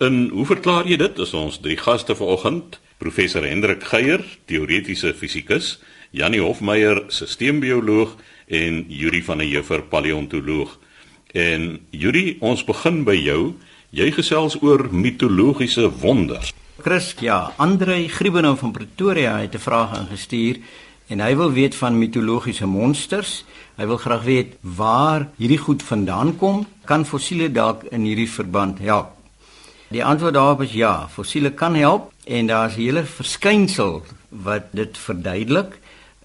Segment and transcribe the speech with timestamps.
[0.00, 1.18] In hoe verklaar jy dit?
[1.20, 5.74] Is ons drie gaste vanoggend, professor Hendrik Geier, teoretiese fisikus,
[6.16, 8.14] Janie Hofmeyer, sisteembioloog
[8.48, 10.72] en Yuri van der Heever, paleontoloog.
[11.36, 13.42] En Yuri, ons begin by jou.
[13.92, 16.54] Jy gesels oor mitologiese wonders.
[16.80, 20.64] Chris, ja, Andrei Griebenow van Pretoria het 'n vraag ingestuur
[21.08, 23.44] en hy wil weet van mitologiese monsters.
[23.76, 26.66] Hy wil graag weet waar hierdie goed vandaan kom.
[26.84, 29.19] Kan fossiele dalk in hierdie verband help?
[29.90, 34.98] Die antwoord daarop is ja, fossiele kan help en daar's 'n hele verskynsel wat dit
[34.98, 35.78] verduidelik.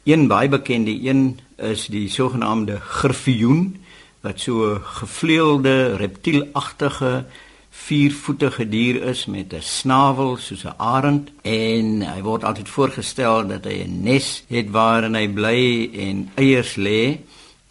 [0.03, 3.83] Een baie bekende een is die sogenaamde griffioen
[4.21, 7.25] wat so 'n gevleelde reptielagtige
[7.69, 13.63] viervoetige dier is met 'n snavel soos 'n arend en hy word altyd voorgestel dat
[13.63, 17.17] hy 'n nes het waarin hy bly en eiers lê.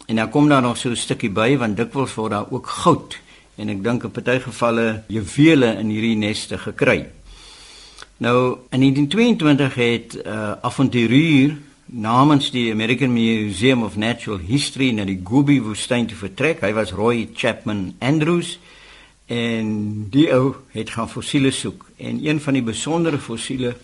[0.05, 3.23] En dan kom daar nog so 'n stukkie by want dikwels word daar ook goud
[3.55, 7.05] en ek dink in party gevalle juwele in hierdie neste gekry.
[8.17, 8.37] Nou
[8.71, 15.59] in 1922 het uh, avonturier namens die American Museum of Natural History na die Gobi
[15.61, 16.63] woestyn te vertrek.
[16.63, 18.55] Hy was Roy Chapman Andrews
[19.27, 23.75] en die ou het gaan fossiele soek en een van die besondere fossiele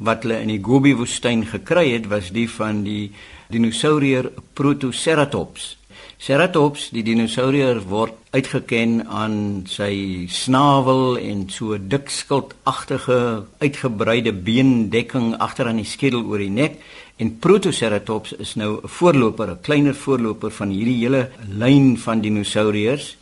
[0.00, 3.10] wat hulle in die Gobi woestyn gekry het was die van die
[3.52, 5.79] dinosourier Protoceratops.
[6.20, 15.70] Ceratops, die dinosourier word uitgeken aan sy snavel en so dik skildagtige uitgebreide beendekking agter
[15.70, 16.76] aan die skedel oor die nek
[17.16, 23.16] en Protoceratops is nou 'n voorloper, 'n kleiner voorloper van hierdie hele lyn van dinosouriërs.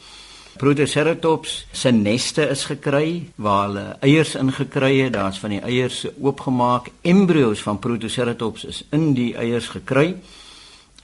[0.56, 5.12] Protoceratops se neste is gekry waar hulle eiers ingekry het.
[5.12, 6.90] Daar's van die eiers oopgemaak.
[7.02, 10.16] Embrio's van Protoceratops is in die eiers gekry.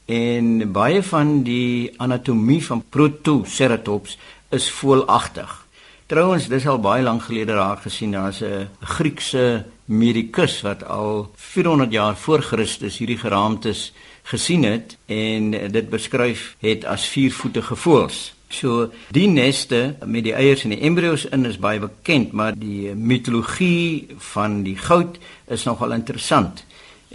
[0.05, 4.19] En baie van die anatomie van Protoceratops
[4.50, 5.66] is voelagtig.
[6.06, 8.12] Trouwens, dis al baie lank gelede raak gesien.
[8.12, 15.51] Daar's 'n Griekse medikus wat al 400 jaar voor Christus hierdie geraamtes gesien het en
[15.51, 18.34] dit beskryf het as viervoetige voëls.
[18.48, 22.95] So die neste met die eiers en die embryos in is baie bekend, maar die
[22.95, 25.18] mitologie van die goud
[25.48, 26.64] is nogal interessant.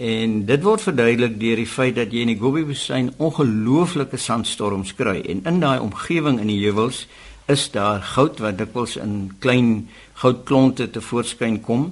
[0.00, 4.94] En dit word verduidelik deur die feit dat jy in die Gobi Woestyn ongelooflike sandstorms
[4.96, 7.02] kry en in daai omgewing in die heuwels
[7.52, 9.90] is daar goud wat dikwels in klein
[10.22, 11.90] goudklonte te voorskyn kom.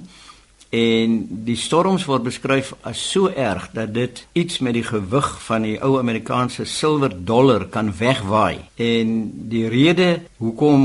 [0.69, 1.15] En
[1.45, 5.79] die storms word beskryf as so erg dat dit iets met die gewig van die
[5.81, 8.59] ou Amerikaanse silwer dollar kan wegwaai.
[8.77, 9.15] En
[9.49, 10.83] die rede hoekom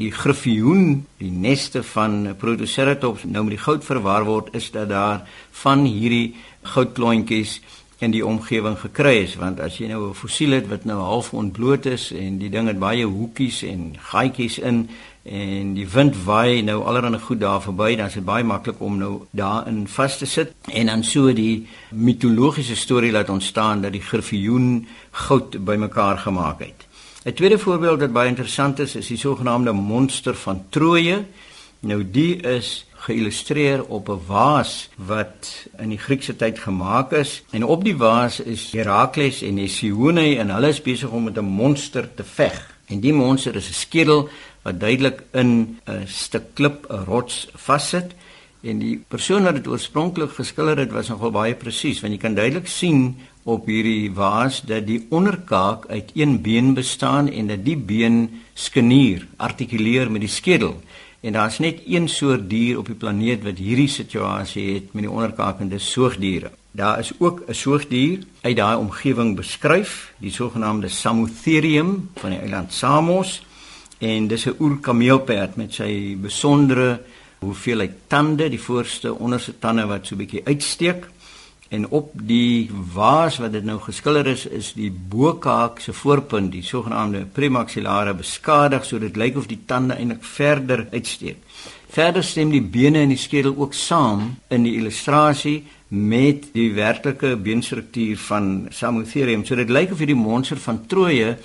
[0.00, 5.26] die griffioen die neste van Protoceratops nou met die goud verwar word is dat daar
[5.64, 6.32] van hierdie
[6.62, 7.60] goudklontjies
[8.00, 11.32] in die omgewing gekry is want as jy nou 'n fossiel het wat nou half
[11.32, 14.88] ontbloot is en die ding het baie hoekies en gaatjies in
[15.22, 18.96] en die wind waai nou allerhande goed daar verby dan is dit baie maklik om
[18.98, 24.00] nou daarin vas te sit en dan so die mitologiese storie laat ontstaan dat die
[24.00, 26.86] griffioen goud bymekaar gemaak het.
[27.24, 31.24] 'n Tweede voorbeeld wat baie interessant is is die sogenaamde monster van Troje.
[31.80, 37.64] Nou die is geïllustreer op 'n vaas wat in die Griekse tyd gemaak is en
[37.64, 42.14] op die vaas is Herakles en Hesione en hulle is besig om met 'n monster
[42.14, 42.76] te veg.
[42.86, 44.28] En die monster is 'n skedel
[44.62, 48.14] wat duidelik in 'n stuk klip, 'n rots vassit
[48.62, 52.34] en die persoon wat dit oorspronklik geskilder het was nogal baie presies want jy kan
[52.34, 53.16] duidelik sien
[53.48, 59.26] op hierdie vaas dat die onderkaak uit een been bestaan en dat die been skenier,
[59.36, 60.76] artikuleer met die skedel.
[61.20, 65.12] En daar's net een soort dier op die planeet wat hierdie situasie het met die
[65.12, 66.50] onderkaak en dis soogdiere.
[66.70, 72.72] Daar is ook 'n soogdier uit daai omgewing beskryf, die sogenaamde Samotherium van die eiland
[72.72, 73.42] Samos
[73.98, 77.00] en dis 'n oerkameelperd met sy besondere
[77.38, 81.08] hoeveelheid tande, die voorste onderste tande wat so bietjie uitsteek.
[81.70, 86.64] En op die vaas wat dit nou geskilder is, is die bokaak se voorpunt, die
[86.66, 91.38] sogenaamde premaxillare beskadig sodat dit lyk of die tande eintlik verder uitsteek.
[91.94, 95.60] Verder stem die bene en die skedel ook saam in die illustrasie
[95.94, 99.44] met die werklike beenstruktuur van Samotherium.
[99.46, 101.36] So dit lyk of hierdie monster van Troje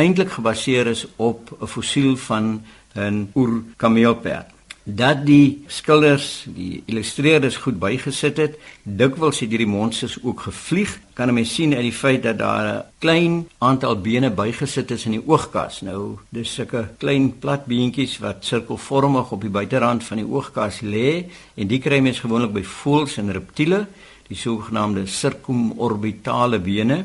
[0.00, 2.62] eintlik gebaseer is op 'n fossiel van
[2.96, 4.59] 'n oerkameelperd.
[4.82, 10.94] Dat die skilders, die illustreerders goed bygesit het, dikwels het hierdie monsters ook gevlieg.
[11.12, 15.04] Kan 'n mens sien uit die feit dat daar 'n klein aantal bene bygesit is
[15.04, 15.80] in die oogkas.
[15.80, 21.24] Nou, dis sulke klein plat beentjies wat sirkelvormig op die buiterand van die oogkas lê
[21.54, 23.86] en die kry mens gewoonlik by voëls en reptiele,
[24.28, 27.04] die sogenaamde circumorbitale bene.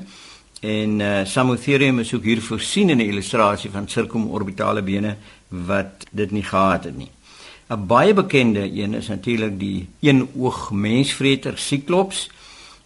[0.62, 5.16] En uh, Samotherium is ook hier voorsien in 'n illustrasie van sirkumorbitale bene
[5.48, 7.12] wat dit nie gehad het nie.
[7.68, 12.30] 'n Baie bekende een is natuurlik die eenoog mensvreter Cyclops.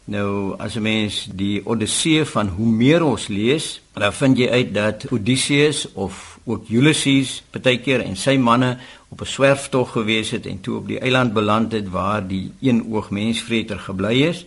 [0.05, 5.91] Nou as 'n mens die Odyssee van Homerus lees, dan vind jy uit dat Odysseus
[5.93, 8.77] of ook Ulysses baie keer en sy manne
[9.09, 13.09] op 'n swerftog gewees het en toe op die eiland beland het waar die eenoog
[13.09, 14.45] mensvreter gebly is.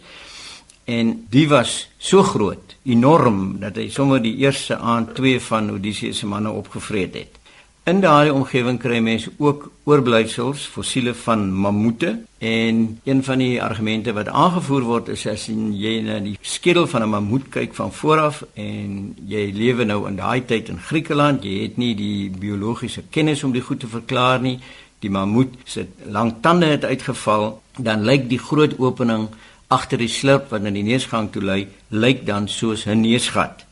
[0.85, 6.19] En die was so groot, enorm dat hy sommer die eerste aand twee van Odysseus
[6.19, 7.42] se manne opgevreet het.
[7.83, 14.13] In daardie omgewing kry mense ook oorblyfsels, fossiele van mammoete en een van die argumente
[14.15, 18.45] wat aangevoer word is as jy na die skedel van 'n mammoet kyk van vooraf
[18.55, 23.43] en jy lewe nou in daai tyd in Griekeland, jy het nie die biologiese kennis
[23.45, 24.61] om dit goed te verklaar nie.
[25.01, 29.29] Die mammoet se lang tande het uitgeval, dan lyk die groot opening
[29.67, 33.67] agter die slurp wat na die neusgang toe lei, lyk dan soos 'n neusgat.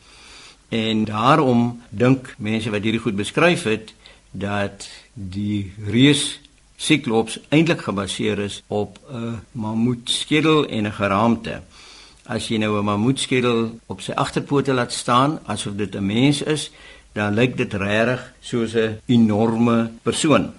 [0.69, 3.95] En daarom dink mense wat hierdie goed beskryf het,
[4.31, 6.41] dat die reus
[6.81, 11.63] siklops eintlik gebaseer is op 'n mammoetskedel en 'n geraamte.
[12.25, 16.71] As jy nou 'n mammoetskedel op sy agterpote laat staan asof dit 'n mens is,
[17.13, 20.53] dan lyk dit regtig soos 'n enorme persoon.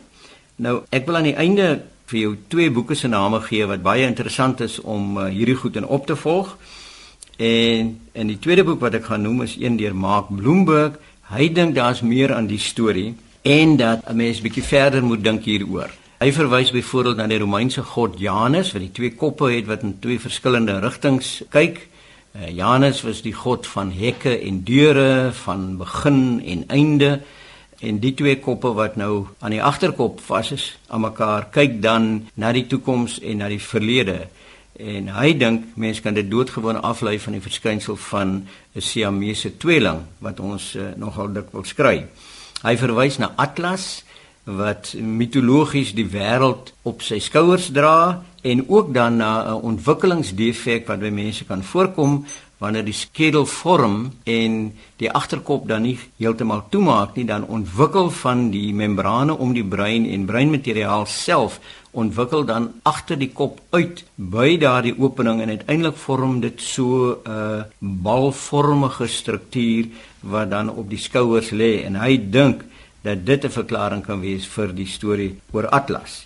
[0.55, 4.05] Nou, ek wil aan die einde vir jou twee boeke se name gee wat baie
[4.05, 6.57] interessant is om uh, hierdie goed in op te volg.
[7.37, 10.99] En in die tweede boek wat ek gaan noem is een deur Mark Bloomberg.
[11.21, 15.43] Hy dink daar's meer aan die storie en dat 'n mens bietjie verder moet dink
[15.43, 15.89] hieroor.
[16.21, 19.95] Hy verwys byvoorbeeld na die Romeinse god Janus wat die twee koppe het wat in
[19.99, 21.87] twee verskillende rigtings kyk.
[22.35, 27.21] Uh, Janus was die god van hekke en deure, van begin en einde
[27.79, 32.27] en die twee koppe wat nou aan die agterkop vas is aan mekaar kyk dan
[32.33, 34.27] na die toekoms en na die verlede.
[34.77, 40.05] En hy dink mense kan dit doodgewoon aflei van die verskynsel van 'n Siamese tweeling
[40.19, 42.05] wat ons uh, nogal dikwels kry.
[42.61, 44.03] Hy verwys na Atlas
[44.45, 50.99] wat mitologies die wêreld op sy skouers dra en ook dan na 'n ontwikkelingsdefek wat
[50.99, 52.25] by mense kan voorkom
[52.61, 54.57] wanneer die skedel vorm en
[55.01, 60.05] die agterkop dan nie heeltemal toemaak nie dan ontwikkel van die membrane om die brein
[60.05, 61.57] en breinmateriaal self
[61.97, 67.65] ontwikkel dan agter die kop uit by daardie opening en uiteindelik vorm dit so 'n
[67.79, 69.89] balvormige struktuur
[70.21, 72.63] wat dan op die skouers lê en hy dink
[73.01, 76.25] dat dit 'n verklaring kan wees vir die storie oor Atlas.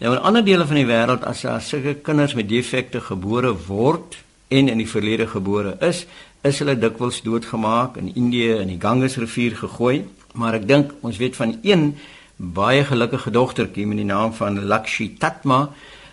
[0.00, 4.16] Nou in ander dele van die wêreld as daar sulke kinders met defekte gebore word
[4.50, 6.04] en in die verlede gebore is,
[6.42, 10.02] is hulle dikwels doodgemaak in Indië in die Ganges rivier gegooi,
[10.34, 11.92] maar ek dink ons weet van een
[12.36, 15.68] baie gelukkige dogtertjie met die naam van Lakshmi Tatma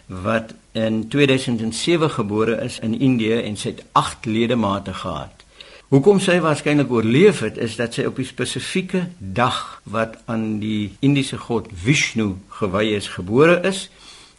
[0.07, 5.44] wat in 2007 gebore is in Indië en sy het 8 ledemate gehad.
[5.88, 10.98] Hoekom sy waarskynlik oorleef het is dat sy op 'n spesifieke dag wat aan die
[11.00, 13.90] Indiese god Vishnu gewy is gebore is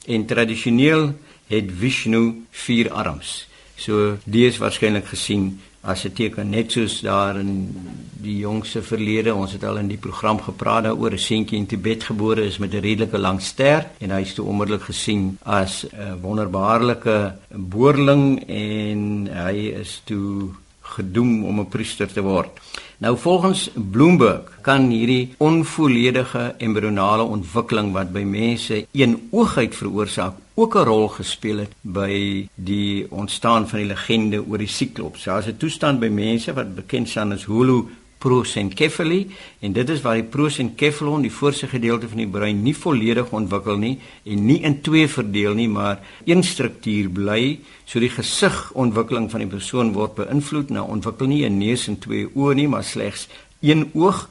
[0.06, 1.14] en tradisioneel
[1.46, 3.48] het Vishnu vier arms.
[3.78, 7.70] So die is waarskynlik gesien as 'n teken net soos daar in
[8.20, 12.02] die jongse verlede ons het al in die program gepraat daaroor 'n seentjie in Tibet
[12.02, 16.20] gebore is met 'n redelike lang ster en hy is toe onmiddellik gesien as 'n
[16.20, 20.50] wonderbaarlike boerling en hy is toe
[20.98, 22.60] gedoem om 'n priester te word.
[22.98, 30.84] Nou volgens Bloomberg kan hierdie onvolledige embrionale ontwikkeling wat by mense eenoogheid veroorsaak ook 'n
[30.84, 35.24] rol gespeel het by die ontstaan van die legende oor die siklops.
[35.24, 39.26] Daar's 'n toestand by mense wat bekend staan as holo prosencephaly
[39.60, 43.78] en dit is waar die prosencephalon die voorste gedeelte van die brein nie volledig ontwikkel
[43.80, 43.94] nie
[44.26, 47.58] en nie in twee verdeel nie maar een struktuur bly.
[47.86, 50.72] So die gesigontwikkeling van die persoon word beïnvloed.
[50.74, 53.28] Nou ontwikkel nie 'n neus en twee oë nie maar slegs
[53.60, 54.28] een oog.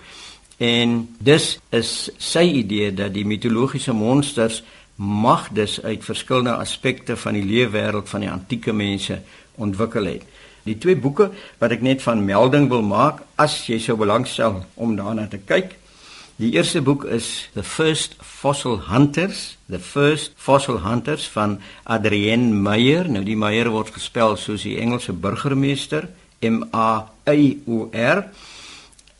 [0.57, 4.63] En dis is sy idee dat die mitologiese monsters
[4.95, 9.21] mag dus uit verskillende aspekte van die leefwêreld van die antieke mense
[9.55, 10.23] ontwikkel het
[10.67, 11.31] Die twee boeke
[11.61, 15.77] wat ek net van melding wil maak as jy sou belangstel om daarna te kyk.
[16.37, 23.07] Die eerste boek is The First Fossil Hunters, The First Fossil Hunters van Adrienne Meyer.
[23.09, 26.05] Nou die Meyer word gespel soos die Engelse burgemeester
[26.45, 28.27] M A Y O R.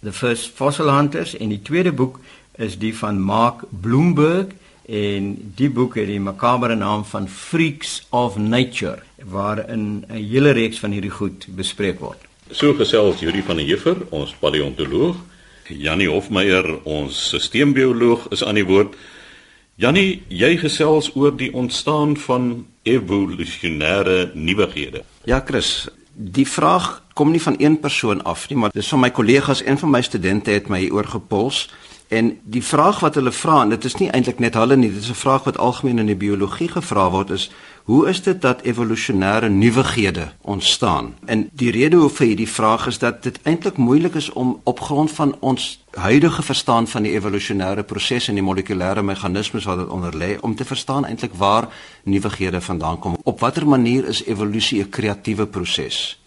[0.05, 2.19] The First Fossil Hunters en die tweede boek
[2.61, 4.53] is die van Mark Bloomberg
[4.87, 10.79] en die boek het die makabere naam van Freaks of Nature waarin 'n hele reeks
[10.79, 12.17] van hierdie goed bespreek word.
[12.51, 15.15] So gesels Juri van der Heever, ons paleontoloog,
[15.67, 18.95] Jannie Hofmeyer, ons sisteembioloog is aan die woord.
[19.75, 25.03] Jannie, jy gesels oor die ontstaan van evolusionêre nuwighede.
[25.23, 29.11] Ja, Chris, die vraag kom nie van een persoon af nie, maar dis van my
[29.11, 31.67] kollegas en van my studente het my oor gepols
[32.07, 35.01] En die vraag wat hulle vra, en dit is nie eintlik net hulle nie, dit
[35.01, 37.51] is 'n vraag wat algemeen in die biologie gevra word is
[37.87, 41.15] hoe is dit dat evolusionêre nuwighede ontstaan?
[41.25, 44.79] En die rede hoe vir hierdie vraag is dat dit eintlik moeilik is om op
[44.79, 49.87] grond van ons huidige verstaan van die evolusionêre proses en die molekulêre meganismes wat dit
[49.87, 51.69] onder lê om te verstaan eintlik waar
[52.03, 53.17] nuwighede vandaan kom.
[53.23, 56.19] Op watter manier is evolusie 'n kreatiewe proses?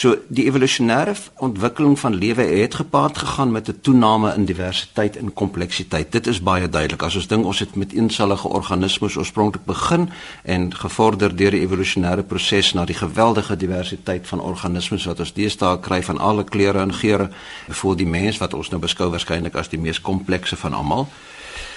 [0.00, 1.12] So die evolusionêre
[1.44, 6.12] ontwikkeling van lewe het gepaard gegaan met 'n toename in diversiteit en kompleksiteit.
[6.12, 7.02] Dit is baie duidelik.
[7.02, 10.10] As ons dink ons het met eensellige organismes oorspronklik begin
[10.42, 15.80] en gevorder deur die evolusionêre proses na die geweldige diversiteit van organismes wat ons deesdae
[15.80, 17.30] kry van alle kleure en geure,
[17.68, 21.08] voor die mens wat ons nou beskou waarskynlik as die mees komplekse van almal.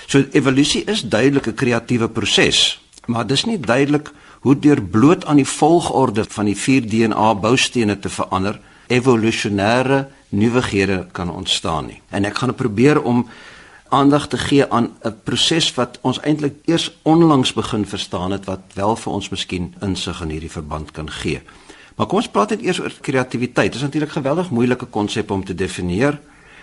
[0.07, 4.11] So evolusie is duidelik 'n kreatiewe proses, maar dis nie duidelik
[4.43, 8.59] hoe deur bloot aan die volgorde van die 4 DNA boustene te verander
[8.91, 12.01] evolusionêre nuwighede kan ontstaan nie.
[12.09, 13.23] En ek gaan probeer om
[13.93, 18.59] aandag te gee aan 'n proses wat ons eintlik eers onlangs begin verstaan het wat
[18.73, 21.41] wel vir ons miskien insig in hierdie verband kan gee.
[21.95, 23.71] Maar kom ons praat net eers oor kreatiwiteit.
[23.71, 26.19] Dit is natuurlik 'n geweldig moeilike konsep om te definieer.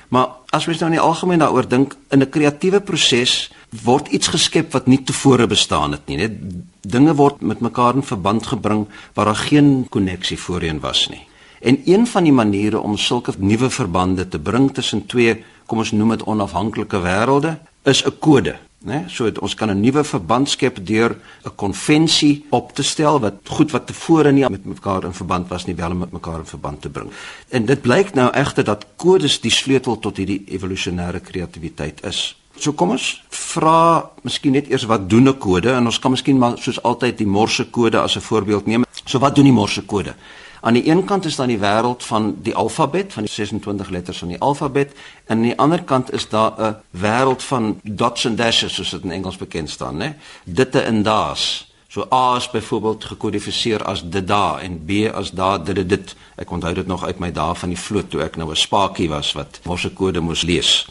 [0.09, 3.53] Maar as mens nou in die algemeen daaroor dink, in 'n kreatiewe proses
[3.85, 6.39] word iets geskep wat nie tevore bestaan het nie, net
[6.83, 11.27] dinge word met mekaar in verband gebring waar daar geen koneksie voorheen was nie.
[11.61, 15.93] En een van die maniere om sulke nuwe verbande te bring tussen twee, kom ons
[15.93, 19.05] noem dit onafhanklike wêrelde, is 'n kode, né?
[19.09, 23.35] So het, ons kan 'n nuwe verband skep deur 'n konvensie op te stel wat
[23.45, 26.81] goed wat tevore nie met mekaar in verband was nie, wel met mekaar in verband
[26.81, 27.11] te bring.
[27.49, 32.40] En dit blyk nou egter dat kodes die sleutel tot hierdie evolusionêre kreatiwiteit is.
[32.61, 36.39] So kom ons vra miskien net eers wat doen 'n kode en ons kan miskien
[36.39, 38.85] maar soos altyd die Morse kode as 'n voorbeeld neem.
[39.05, 40.15] So wat doen die Morse kode?
[40.61, 44.19] Aan die een kant is daar die wêreld van die alfabet, van die 26 letters
[44.19, 44.93] van die alfabet,
[45.27, 49.03] en aan die ander kant is daar 'n wêreld van dots and dashes soos dit
[49.05, 50.15] in Engels bekend staan, né?
[50.45, 51.69] Ditte en daas.
[51.89, 56.15] So A is byvoorbeeld gekodifiseer as dit da en B as da dit dit.
[56.37, 59.09] Ek onthou dit nog uit my dae van die vloot toe ek nou 'n spakie
[59.09, 60.87] was wat Morse kode moes lees.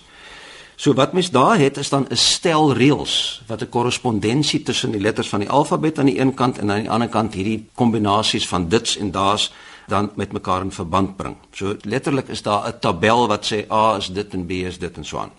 [0.79, 5.01] So wat mens daar het is dan 'n stel reëls wat 'n korrespondensie tussen die
[5.01, 8.47] letters van die alfabet aan die een kant en aan die ander kant hierdie kombinasies
[8.47, 9.51] van dits en daas
[9.87, 11.35] dan met mekaar in verband bring.
[11.51, 14.97] So letterlik is daar 'n tabel wat sê A is dit en B is dit
[14.97, 15.31] en so aan.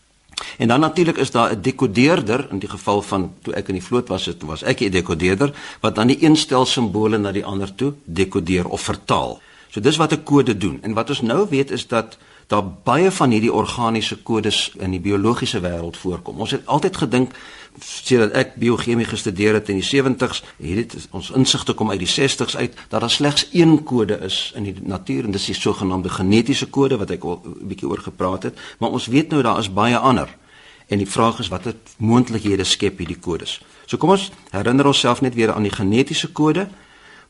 [0.58, 3.84] En dan natuurlik is daar 'n dekodeerder in die geval van toe ek in die
[3.84, 7.44] vloot was, het was ek 'n dekodeerder wat dan die een stel simbole na die
[7.44, 9.40] ander toe dekodeer of vertaal.
[9.70, 10.78] So dis wat 'n kode doen.
[10.82, 12.18] En wat ons nou weet is dat
[12.50, 16.40] daar baie van hierdie organiese kodes in die biologiese wêreld voorkom.
[16.42, 17.36] Ons het altyd gedink
[17.78, 22.10] sodat ek biochemie gestudeer het in die 70s, het dit ons insigte kom uit die
[22.10, 26.10] 60s uit dat daar slegs een kode is in die natuur en dis die sogenaamde
[26.10, 29.58] genetiese kode wat ek al 'n bietjie oor gepraat het, maar ons weet nou daar
[29.58, 30.28] is baie ander.
[30.88, 33.60] En die vraag is watter moontlikhede skep hierdie kodes.
[33.86, 36.68] So kom ons herinner onsself net weer aan die genetiese kode.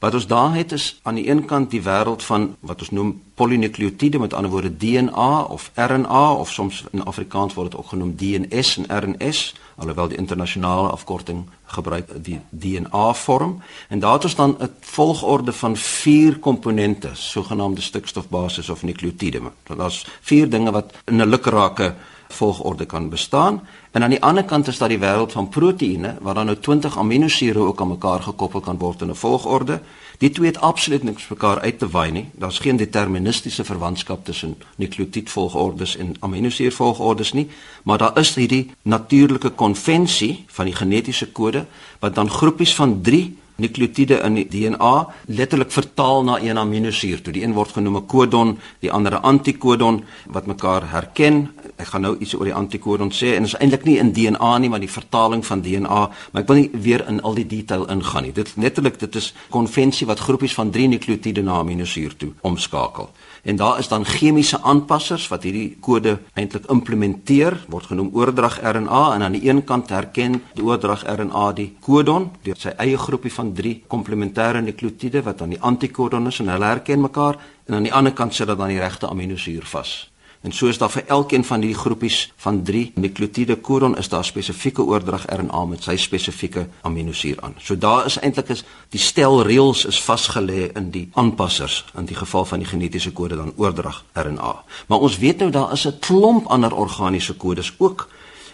[0.00, 3.22] Wat ons daar het is aan die een kant die wêreld van wat ons noem
[3.34, 8.14] polinukleotiede met ander woorde DNA of RNA of soms in Afrikaans word dit ook genoem
[8.16, 14.34] DNS en RNS alhoewel die internasionale afkorting gebruik die DNA vorm en daar het ons
[14.34, 19.40] dan 'n volgorde van vier komponente sogenaamde stikstofbasis of nukleotiede.
[19.76, 21.94] Daar's vier dinge wat in 'n lukrake
[22.32, 23.60] volgorde kan bestaan
[23.90, 26.98] en aan die ander kant is daar die wêreld van proteïene waar dan nou 20
[26.98, 29.80] aminosure ook aan mekaar gekoppel kan word in 'n volgorde.
[30.18, 32.28] Die twee het absoluut niks mekaar uit te waai nie.
[32.32, 37.48] Daar's geen deterministiese verwantskap tussen nukleotiedvolgordes en aminosuurvolgordes nie,
[37.82, 41.66] maar daar is hierdie natuurlike konvensie van die genetiese kode
[41.98, 44.94] wat dan groepies van 3 nukleotiede in die DNA
[45.26, 47.32] letterlik vertaal na een aminosuur toe.
[47.36, 51.50] Die een word genoem 'n kodon, die ander 'n antikodon wat mekaar herken.
[51.80, 54.52] Ek gaan nou iets oor die antikodon sê en dit is eintlik nie in DNA
[54.58, 56.00] nie, maar die vertaling van DNA,
[56.32, 58.34] maar ek wil nie weer in al die detail ingaan nie.
[58.36, 63.10] Dit letterlik dit is konvensie wat groepies van 3 nukleotiede na aminosuur toe omskakel
[63.42, 69.02] en daar is dan chemiese aanpassers wat hierdie kode eintlik implementeer word genoem oordrag RNA
[69.14, 73.32] en aan die een kant herken die oordrag RNA die kodon deur sy eie groepie
[73.32, 77.88] van 3 komplementêre nukleotiede wat aan die antikodon is en hulle herken mekaar en aan
[77.88, 80.10] die ander kant sit dit dan die regte aminosuur vas
[80.40, 84.24] En so is daar vir elkeen van die groepies van 3 nukleotiede kodon is daar
[84.24, 87.54] spesifieke oordrag RNA met sy spesifieke aminosuur aan.
[87.60, 92.16] So daar is eintlik is die stel reëls is vasgelê in die aanpassers in die
[92.16, 94.54] geval van die genetiese kode dan oordrag RNA.
[94.88, 98.08] Maar ons weet nou daar is 'n klomp ander organiese kodes ook.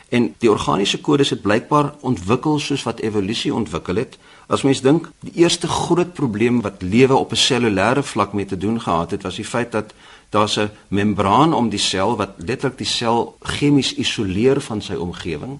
[0.08, 4.18] En die organiese kodes het blykbaar ontwikkel soos wat evolusie ontwikkel het.
[4.46, 8.56] As mens dink, die eerste groot probleem wat lewe op 'n cellulêre vlak mee te
[8.56, 9.94] doen gehad het, was die feit dat
[10.30, 15.58] Daar's 'n membraan om die sel wat letterlik die sel chemies isoleer van sy omgewing,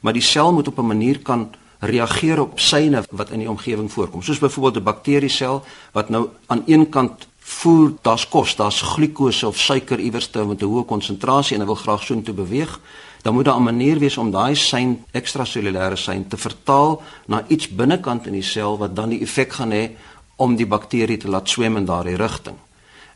[0.00, 3.92] maar die sel moet op 'n manier kan reageer op syne wat in die omgewing
[3.92, 4.22] voorkom.
[4.22, 9.58] Soos byvoorbeeld 'n bakteriesel wat nou aan een kant voer, daar's kos, daar's glikose of
[9.58, 12.80] suiker iewers te met 'n hoë konsentrasie en hy wil graag so intoe beweeg,
[13.22, 17.68] dan moet daar 'n manier wees om daai sein ekstrasellulêre sein te vertaal na iets
[17.68, 19.90] binnekant in die sel wat dan die effek gaan hê
[20.36, 22.56] om die bakterie te laat swem in daardie rigting.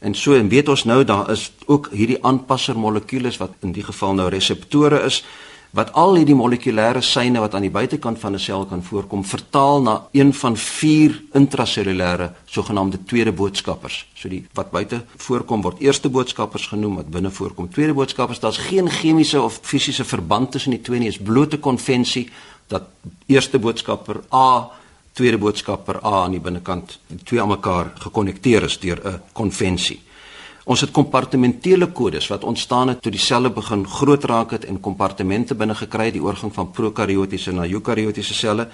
[0.03, 3.85] En so en weet ons nou daar is ook hierdie aanpasser molekules wat in die
[3.87, 5.23] geval nou reseptore is
[5.73, 9.83] wat al hierdie molekulêre seine wat aan die buitekant van 'n sel kan voorkom vertaal
[9.83, 14.07] na een van vier intrasellulêre sogenaamde tweede boodskappers.
[14.15, 18.41] So die wat buite voorkom word eerste boodskappers genoem, wat binne voorkom tweede boodskappers.
[18.41, 22.29] Daar's geen chemiese of fisiese verband tussen die twee nie, is blote konvensie
[22.67, 22.83] dat
[23.27, 24.71] eerste boodskapper A
[25.13, 30.01] tweede boodskapper A aan die binnekant twee aan mekaar gekonnekteer is deur 'n konvensie.
[30.65, 34.81] Ons het kompartementele kodes wat ontstaan het toe die selle begin groot raak het en
[34.81, 38.69] kompartemente binne gekry het, die oorgang van prokaryotiese na eukaryotiese selle.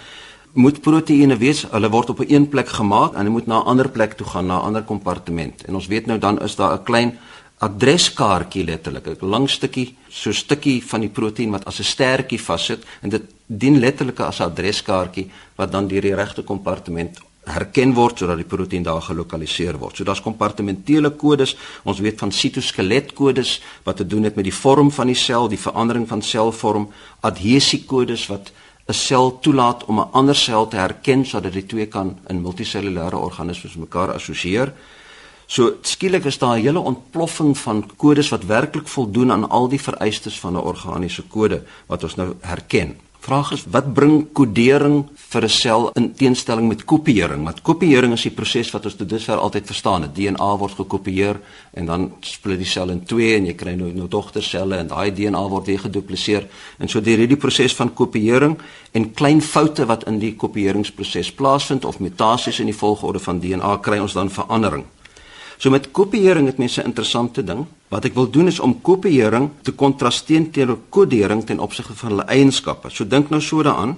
[0.52, 3.66] Moet proteïene wees, hulle word op 'n een plek gemaak en hulle moet na 'n
[3.66, 5.64] ander plek toe gaan, na 'n ander kompartement.
[5.64, 7.18] En ons weet nou dan is daar 'n klein
[7.58, 12.40] adreskaartjie letterlik, 'n lang stukkie, so 'n stukkie van die proteïen wat as 'n stertjie
[12.40, 17.94] vassit en dit dien letterlik as 'n adreskaartjie wat dan deur die regte kompartement herken
[17.94, 19.96] word sodat die proteïen daar gelokaliseer word.
[19.96, 21.56] So daar's kompartementele kodes.
[21.84, 25.60] Ons weet van sitoskeletkodes wat te doen het met die vorm van die sel, die
[25.60, 26.88] verandering van selvorm,
[27.20, 28.52] adhesiekodes wat
[28.88, 33.16] 'n sel toelaat om 'n ander sel te herken sodat die twee kan in multisellulêre
[33.16, 34.72] organismes mekaar assosieer.
[35.48, 39.80] So skielik is daar 'n hele ontploffing van kodes wat werklik voldoen aan al die
[39.80, 42.96] vereistes van 'n organiese kode wat ons nou herken.
[43.18, 47.44] Vraag is wat bring kodering vir 'n sel in teenstelling met kopieering?
[47.44, 50.14] Want kopieering is die proses wat ons tot dusver altyd verstaan het.
[50.14, 51.40] DNA word gekopieer
[51.72, 55.14] en dan split die sel in twee en jy kry nou nou dogterselle en daai
[55.14, 56.46] DNA word weer gedupliseer.
[56.78, 58.58] En so deur hierdie proses van kopieering
[58.92, 63.76] en klein foute wat in die kopieringsproses plaasvind of mutasies in die volgorde van DNA
[63.76, 64.84] kry ons dan verandering.
[65.58, 67.66] So met kopieering het mense 'n interessante ding.
[67.88, 72.24] Wat ek wil doen is om kopieering te kontrasteer teenoor kodering ten opsigte van hulle
[72.24, 72.90] eienskappe.
[72.90, 73.96] So dink nou so daaraan.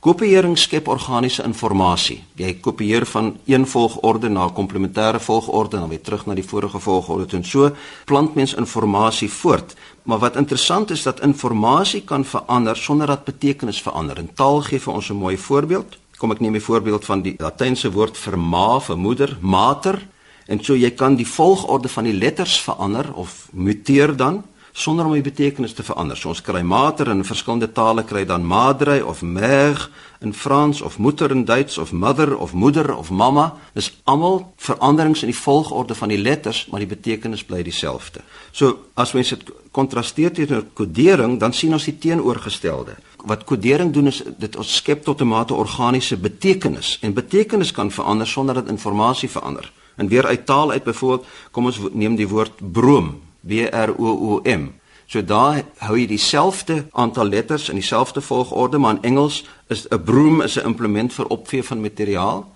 [0.00, 2.20] Kopieering skep organiese inligting.
[2.34, 6.44] Jy kopieer van een volgorde na 'n komplementêre volgorde en dan weer terug na die
[6.44, 7.70] vorige volgorde en so
[8.04, 9.74] plant mens inligting voort.
[10.02, 14.18] Maar wat interessant is dat inligting kan verander sonder dat betekenis verander.
[14.18, 15.98] In taal gee vir ons 'n mooi voorbeeld.
[16.16, 20.10] Kom ek neem 'n voorbeeld van die Latynse woord vir ma, vir moeder, mater
[20.52, 25.12] En so jy kan die volgorde van die letters verander of muteer dan sonder om
[25.12, 26.16] die betekenis te verander.
[26.16, 29.88] So ons kry mater in verskillende tale kry dan madre of mère
[30.20, 33.52] in Frans of moeder in Duits of mother of moeder of mamma.
[33.76, 38.24] Dis almal veranderings in die volgorde van die letters, maar die betekenis bly dieselfde.
[38.52, 42.96] So as mens dit kontrasteer teenoor kodering, dan sien ons die teenoorgestelde.
[43.28, 47.90] Wat kodering doen is dit ons skep tot 'n mate organiese betekenis en betekenis kan
[47.90, 49.72] verander sonder dat inligting verander.
[49.96, 54.06] En weer uit taal uit byvoorbeeld, kom ons neem die woord broom, B R O
[54.06, 54.70] O M.
[55.06, 60.02] So daar hou jy dieselfde aantal letters in dieselfde volgorde, maar in Engels is 'n
[60.02, 62.52] broom is 'n implement vir opvee van materiaal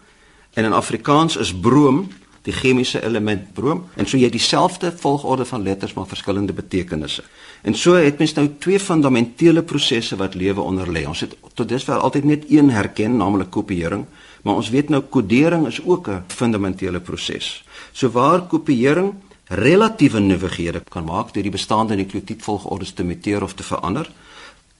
[0.52, 2.08] en in Afrikaans is broom
[2.46, 7.24] die chemiese element broom en so jy dieselfde volgorde van letters maar verskillende betekenisse.
[7.66, 11.02] En so het mens nou twee fundamentele prosesse wat lewe onder lê.
[11.08, 14.04] Ons het tot dusver altyd net een herken, naamlik kopieering.
[14.46, 17.64] Maar ons weet nou kodering is ook 'n fundamentele proses.
[17.92, 19.14] So waar kopieering
[19.48, 24.10] relatiewe nuwighede kan maak deur die bestaande nukleotiedvolgordes te muteer of te verander,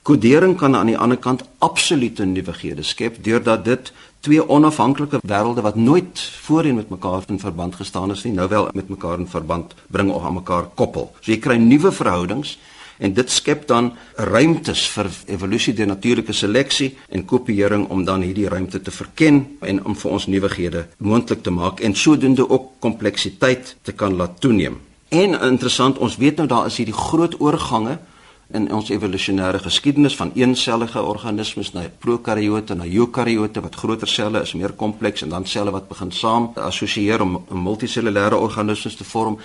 [0.03, 3.93] kodering kan aan die ander kant absolute nuwighede skep deurdat dit
[4.27, 8.69] twee onafhanklike wêrelde wat nooit voorheen met mekaar in verband gestaan het nie, nou wel
[8.75, 11.13] met mekaar in verband bring of aan mekaar koppel.
[11.21, 12.57] So jy kry nuwe verhoudings
[12.99, 18.49] en dit skep dan ruimtes vir evolusie deur natuurlike seleksie en kopieering om dan hierdie
[18.51, 23.77] ruimte te verken en om vir ons nuwighede moontlik te maak en sodoende ook kompleksiteit
[23.83, 24.81] te kan laat toeneem.
[25.15, 28.01] En interessant, ons weet nou daar is hierdie groot oorgange
[28.55, 34.55] in ons evolusionêre geskiedenis van eensellige organismes na prokaryote na eukaryote wat groter selle is,
[34.55, 39.39] meer kompleks en dan selle wat begin saam assosieer om multisellulêre organismes te vorm.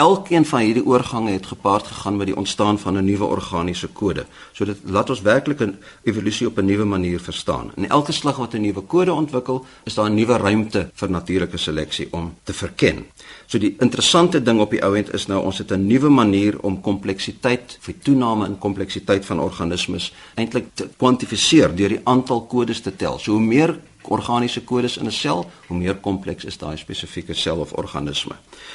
[0.00, 4.24] Elkeen van hierdie oorgange het gepaard gegaan met die ontstaan van 'n nuwe organiese kode.
[4.52, 7.72] So dit laat ons werklik 'n evolusie op 'n nuwe manier verstaan.
[7.76, 11.56] In elke slag wat 'n nuwe kode ontwikkel, is daar 'n nuwe ruimte vir natuurlike
[11.56, 13.06] seleksie om te verken.
[13.46, 16.60] So die interessante ding op die ou end is nou ons het 'n nuwe manier
[16.60, 22.80] om kompleksiteit, vir toename in kompleksiteit van organismes eintlik te kwantifiseer deur die aantal kodes
[22.80, 23.18] te tel.
[23.18, 27.60] So hoe meer organiese kodes in 'n sel, hoe meer kompleks is daai spesifieke sel
[27.60, 28.34] of organisme.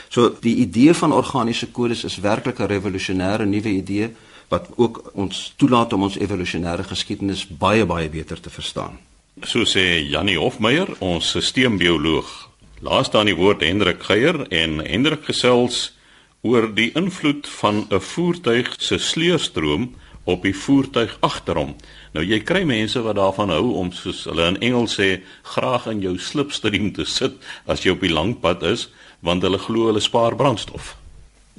[0.10, 4.10] So die idee van organiese kodes is werklik 'n revolusionêre nuwe idee
[4.48, 9.00] wat ook ons toelaat om ons evolusionêre geskiedenis baie baie beter te verstaan.
[9.44, 12.50] So sê Jannie Hofmeyer, ons sisteembioloog.
[12.80, 15.94] Laaste aan die woord Hendrik Geier en Hendrik gesels
[16.42, 21.76] oor die invloed van 'n voertuig se sleurstroom op die voertuig agter hom.
[22.16, 25.18] Nou jy kry mense wat daarvan hou om soos hulle in Engels sê
[25.52, 27.36] graag in jou slipstream te sit
[27.68, 28.88] as jy op die lang pad is
[29.26, 30.94] want hulle glo hulle spaar brandstof.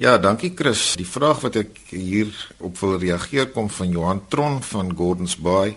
[0.01, 0.95] Ja, dankie Chris.
[0.97, 2.29] Die vraag wat ek hier
[2.61, 5.75] op wil reageer kom van Johan Tron van Gordons Bay.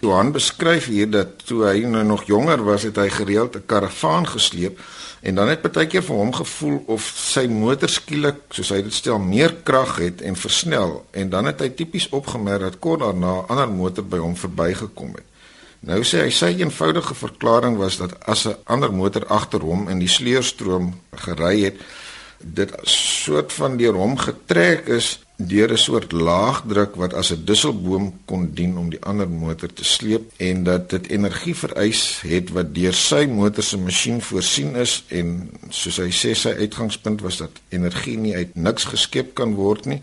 [0.00, 4.26] Johan beskryf hier dat toe hy nou nog jonger was, het hy gereeld 'n karavaan
[4.26, 4.78] gesleep
[5.26, 8.94] En dan het baie keer vir hom gevoel of sy motor skielik, soos hy dit
[8.94, 13.32] stel, meer krag het en versnel en dan het hy tipies opgemerk dat kort daarna
[13.40, 15.26] 'n ander motor by hom verbygekom het.
[15.80, 19.98] Nou sê hy sy eenvoudige verklaring was dat as 'n ander motor agter hom in
[19.98, 21.80] die sleurstroom gery het,
[22.38, 28.20] dit soort van deur hom getrek is deur 'n soort laagdruk wat as 'n dusselboom
[28.24, 32.74] kon dien om die ander motor te sleep en dat dit energie vereis het wat
[32.74, 37.50] deur sy motor se masjien voorsien is en soos hy sê sy uitgangspunt was dat
[37.68, 40.02] energie nie uit niks geskep kan word nie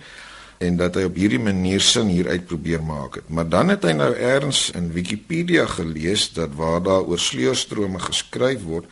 [0.57, 3.27] en dat hy op hierdie manier sin hieruit probeer maak het.
[3.27, 8.63] Maar dan het hy nou eers in Wikipedia gelees dat waar daar oor sleurstrome geskryf
[8.63, 8.85] word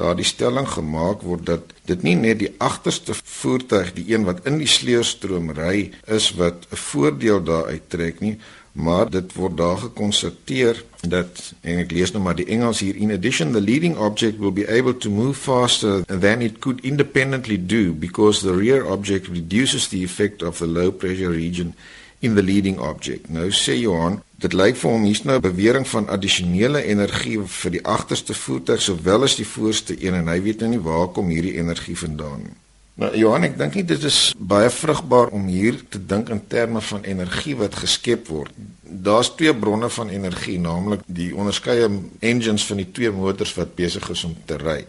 [0.00, 4.46] daar die stelling gemaak word dat dit nie net die agterste voertuig, die een wat
[4.48, 8.38] in die sleurstroom ry, is wat 'n voordeel daaruit trek nie,
[8.72, 13.10] maar dit word daar gekonstateer dat en ek lees nou maar die Engels hier in
[13.10, 17.92] addition the leading object will be able to move faster than it could independently do
[17.92, 21.74] because the rear object reduces the effect of the low pressure region
[22.20, 23.28] in the leading object.
[23.28, 27.70] Nou sê Johan, dit lyk vir hom hier's nou 'n bewering van addisionele energie vir
[27.70, 31.28] die agterste voertuig sowel as die voorste een en hy weet nou nie waar kom
[31.28, 32.56] hierdie energie vandaan nie.
[33.00, 36.80] Nou Johan, ek dink nie dit is baie vrugbaar om hier te dink in terme
[36.80, 38.52] van energie wat geskep word.
[38.82, 41.88] Daar's twee bronne van energie, naamlik die onderskeie
[42.20, 44.84] engines van die twee motors wat besig is om te ry.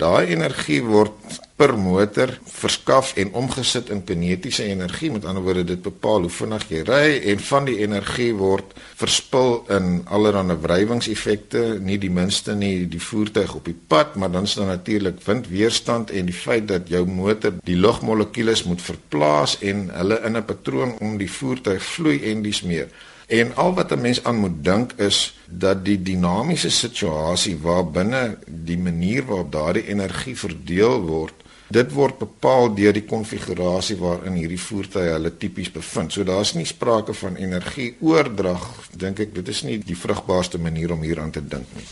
[0.00, 5.10] Daai energie word per motor verskaf en omgesit in kinetiese energie.
[5.12, 9.60] Met ander woorde, dit bepaal hoe vinnig jy ry en van die energie word verspil
[9.76, 14.56] in allerlei wrywingseffekte, nie die minste nie die voertuig op die pad, maar dan is
[14.58, 20.22] daar natuurlik windweerstand en die feit dat jou motor die lugmolekules moet verplaas en hulle
[20.24, 22.88] in 'n patroon om die voertuig vloei en dis meer.
[23.32, 28.38] En al wat 'n mens aan moet dink is dat die dinamiese situasie waar binne
[28.46, 31.32] die manier waarop daardie energie verdeel word,
[31.68, 36.12] dit word bepaal deur die konfigurasie waarin hierdie voertuie hulle tipies bevind.
[36.12, 38.66] So daar's nie sprake van energieoordrag,
[38.96, 41.86] dink ek, dit is nie die vrugbaarste manier om hieraan te dink nie.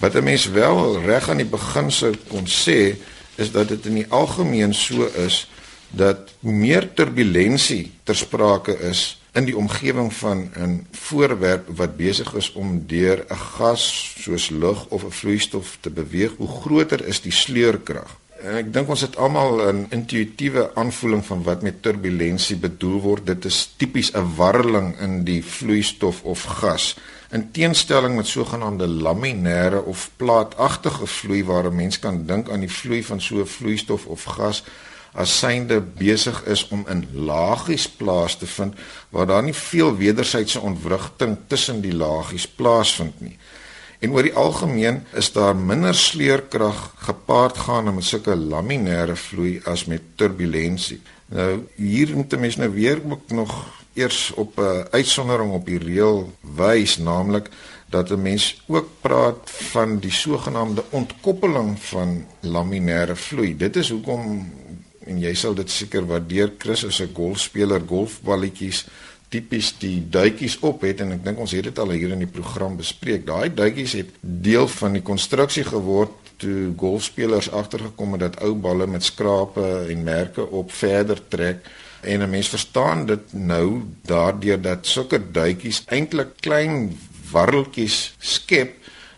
[0.00, 2.96] Wat 'n mens wel reg aan die begin sou kon sê,
[3.36, 5.48] is dat dit in die algemeen so is
[5.90, 12.34] dat hoe meer turbulensie ter sprake is, in die omgewing van 'n voorwerp wat besig
[12.34, 17.20] is om deur 'n gas soos lug of 'n vloeistof te beweeg, hoe groter is
[17.20, 18.16] die sleurkrag.
[18.36, 23.26] En ek dink ons het almal 'n intuïtiewe aanvoeling van wat met turbulensie bedoel word.
[23.26, 26.96] Dit is tipies 'n warreling in die vloeistof of gas.
[27.30, 32.72] In teenstelling met sogenaamde laminêre of plaatagtige vloei waar 'n mens kan dink aan die
[32.72, 34.62] vloei van so 'n vloeistof of gas
[35.16, 38.74] as synde besig is om in lagies plaas te vind
[39.14, 43.38] waar daar nie veel wederwysige ontwrigting tussen die lagies plaasvind nie.
[44.04, 49.86] En oor die algemeen is daar minder sleurkrag gepaard gaan met sulke laminêre vloei as
[49.88, 51.00] met turbulensie.
[51.32, 53.52] Nou hier moet 'n mens nou weer ook nog
[53.94, 57.48] eers op 'n uitsondering op die reël wys, naamlik
[57.88, 63.56] dat 'n mens ook praat van die sogenaamde ontkoppeling van laminêre vloei.
[63.56, 64.52] Dit is hoekom
[65.06, 68.86] en jy sal dit seker waardeer Chris as 'n golfspeler golfballetjies
[69.28, 72.30] tipies die duitjies op het en ek dink ons het dit al hier in die
[72.30, 73.26] program bespreek.
[73.26, 78.86] Daai duitjies het deel van die konstruksie geword toe golfspelers agtergekom het dat ou balle
[78.86, 81.66] met skrape en merke op verder trek
[82.02, 86.98] en 'n mens verstaan dit nou daardeur dat sulke duitjies eintlik klein
[87.32, 88.74] warreltjies skep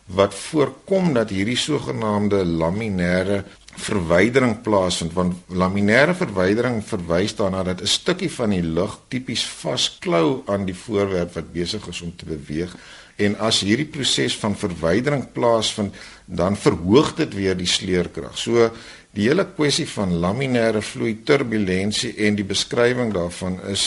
[0.06, 3.44] wat voorkom dat hierdie sogenaamde laminêre
[3.78, 10.42] verwydering plaasvind want laminêre verwydering verwys daarna dat 'n stukkie van die lug tipies vasklou
[10.46, 12.76] aan die voorwerp wat besig is om te beweeg
[13.18, 18.38] en as hierdie proses van verwydering plaasvind dan verhoog dit weer die sleurkrag.
[18.38, 18.70] So
[19.16, 23.84] die hele kwessie van laminêre vloei turbulensie en die beskrywing daarvan is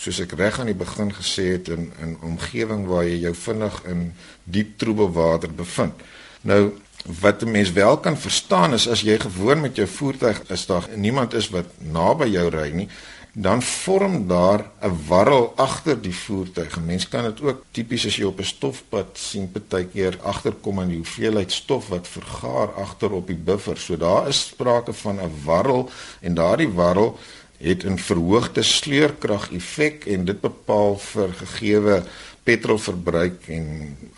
[0.00, 3.82] soos ek reg aan die begin gesê het in 'n omgewing waar jy jou vinnig
[3.84, 4.12] in
[4.44, 5.94] diep troebel water bevind.
[6.42, 6.72] Nou
[7.04, 10.88] wat 'n mens wel kan verstaan is as jy gewoon met jou voertuig is daar
[10.96, 12.88] niemand is wat naby jou ry nie,
[13.32, 16.80] dan vorm daar 'n warrel agter die voertuig.
[16.80, 20.96] Mense kan dit ook tipies as jy op 'n stofpad sien partykeer agterkom aan die
[20.96, 23.76] hoeveelheid stof wat vergaar agter op die buffer.
[23.76, 25.90] So daar is sprake van 'n warrel
[26.20, 27.18] en daardie warrel
[27.58, 32.02] het 'n verhoogde sleurkrag effek en dit bepaal vir gegeewe
[32.44, 33.68] petrolverbruik en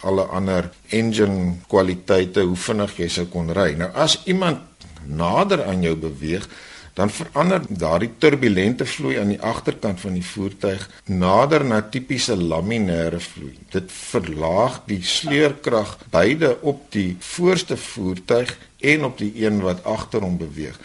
[0.07, 3.73] alle ander engine kwaliteite hoe vinnig jy sou kon ry.
[3.79, 4.63] Nou as iemand
[5.07, 6.49] nader aan jou beweeg,
[6.97, 13.21] dan verander daardie turbulente vloei aan die agterkant van die voertuig nader na tipiese laminêre
[13.21, 13.53] vloei.
[13.75, 20.25] Dit verlaag die sleurkrag beide op die voorste voertuig en op die een wat agter
[20.25, 20.79] hom beweeg.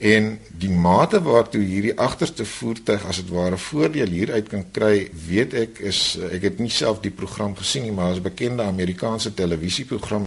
[0.00, 5.52] En die mate waartoe hierdie agterste voertuig as dit ware voordeel hieruit kan kry, weet
[5.66, 9.34] ek is ek het nie self die program gesien nie, maar as 'n bekende Amerikaanse
[9.34, 10.24] televisieprogram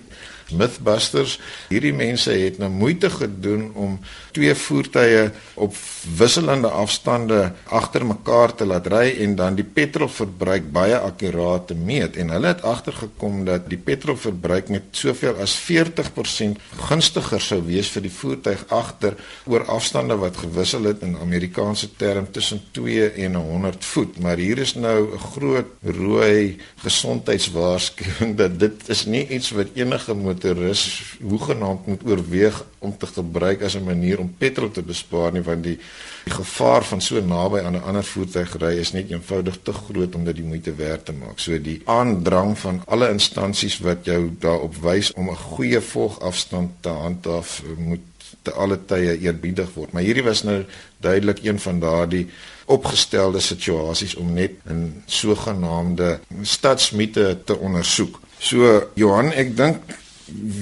[0.52, 1.40] Mythbusters.
[1.70, 4.00] Hierdie mense het nou moeite gedoen om
[4.32, 5.76] twee voertuie op
[6.18, 12.18] wisselende afstande agter mekaar te laat ry en dan die petrolverbruik baie akkuraat te meet
[12.20, 18.08] en hulle het agtergekom dat die petrolverbruik met soveel as 40% gunstiger sou wees vir
[18.08, 19.18] die voertuig agter
[19.50, 24.64] oor afstande wat gewissel het in Amerikaanse term tussen 2 en 100 voet maar hier
[24.66, 31.88] is nou 'n groot rooi gesondheidswaarskuwing dat dit is nie iets wat enige motoris hoegenaamd
[31.88, 35.78] moet oorweeg om te gebruik as 'n manier om petrol te bespaar nie want die,
[36.24, 40.16] die gevaar van so naby aan 'n ander voertuig ry is net eenvoudig te groot
[40.16, 41.40] om dit die moeite werd te maak.
[41.40, 46.90] So die aandrang van alle instansies wat jou daarop wys om 'n goeie volgafstand te
[46.90, 48.02] handhaaf moet
[48.42, 49.92] te alle tye eerbiedig word.
[49.92, 50.64] Maar hierdie was nou
[50.98, 52.28] duidelik een van daardie
[52.66, 58.20] opgestelde situasies om net 'n sogenaamde stadsmiete te ondersoek.
[58.38, 59.78] So Johan, ek dink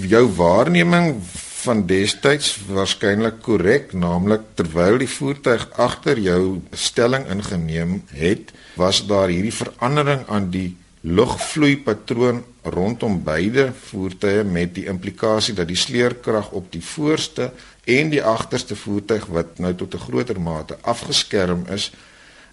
[0.09, 1.15] jou waarneming
[1.61, 9.29] van destyds waarskynlik korrek, naamlik terwyl die voertuig agter jou stelling ingeneem het, was daar
[9.29, 10.71] hierdie verandering aan die
[11.01, 17.49] lugvloeipatroon rondom beide voertuie met die implikasie dat die sleurkrag op die voorste
[17.89, 21.91] en die agterste voertuig wat nou tot 'n groter mate afgeskerm is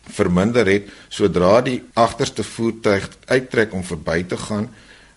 [0.09, 4.71] verminder het sodra die agterste voertuig uittrek om verby te gaan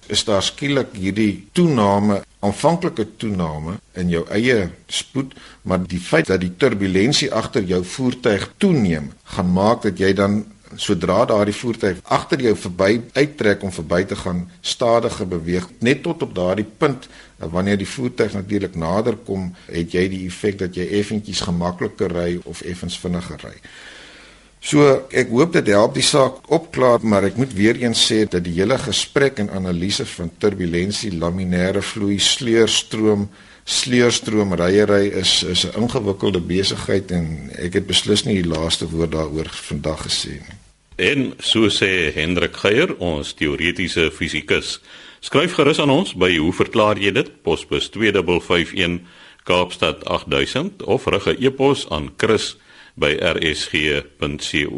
[0.08, 6.42] is daar skielik hierdie toename, aanvanklike toename in jou eie spoed, maar die feit dat
[6.42, 10.42] die turbulentie agter jou voertuig toeneem, gaan maak dat jy dan
[10.80, 16.24] sodra daardie voertuig agter jou verby uittrek om verby te gaan, stadiger beweeg net tot
[16.24, 20.88] op daardie punt wanneer die voertuig natuurlik nader kom, het jy die effek dat jy
[21.00, 23.56] effentjies gemakliker ry of effens vinniger ry.
[24.62, 28.44] So ek hoop dit help die saak opklaar, maar ek moet weer eens sê dat
[28.46, 33.26] die hele gesprek en analise van turbulentie, laminêre vloei, sleurstroom,
[33.66, 39.12] sleurstroom ryery is is 'n ingewikkelde besigheid en ek het beslis nie die laaste woord
[39.12, 40.58] daaroor vandag gesê nie.
[40.98, 44.80] En so sê Hendrik Geier, ons teoretiese fisikus.
[45.22, 47.44] Skryf gerus aan ons by hoe verklaar jy dit?
[47.44, 49.02] Posbus 2551
[49.44, 52.58] Kaapstad 8000 of rig 'n e-pos aan chris
[52.98, 54.70] by rsg.co.za